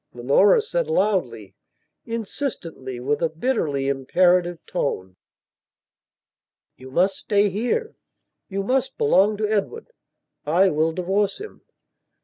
[0.15, 1.53] Leonora said loudly,
[2.07, 5.15] insistently, with a bitterly imperative tone:
[6.75, 7.95] "You must stay here;
[8.49, 9.91] you must belong to Edward.
[10.43, 11.61] I will divorce him."